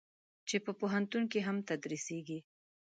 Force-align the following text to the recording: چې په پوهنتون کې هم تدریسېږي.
چې 0.47 0.55
په 0.65 0.71
پوهنتون 0.79 1.23
کې 1.31 1.39
هم 1.47 1.57
تدریسېږي. 1.69 2.39